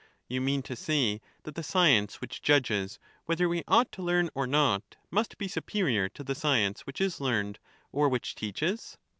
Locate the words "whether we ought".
3.25-3.91